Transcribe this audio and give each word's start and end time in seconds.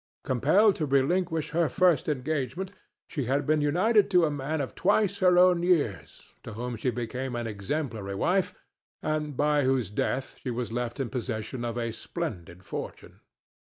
Compelled 0.23 0.75
to 0.77 0.87
relinquish 0.87 1.51
her 1.51 1.69
first 1.69 2.09
engagement, 2.09 2.71
she 3.07 3.25
had 3.25 3.45
been 3.45 3.61
united 3.61 4.09
to 4.09 4.25
a 4.25 4.31
man 4.31 4.59
of 4.59 4.73
twice 4.73 5.19
her 5.19 5.37
own 5.37 5.61
years, 5.61 6.33
to 6.41 6.53
whom 6.53 6.75
she 6.75 6.89
became 6.89 7.35
an 7.35 7.45
exemplary 7.45 8.15
wife, 8.15 8.51
and 9.03 9.37
by 9.37 9.61
whose 9.63 9.91
death 9.91 10.37
she 10.41 10.49
was 10.49 10.71
left 10.71 10.99
in 10.99 11.07
possession 11.11 11.63
of 11.63 11.77
a 11.77 11.91
splendid 11.91 12.63
fortune. 12.63 13.19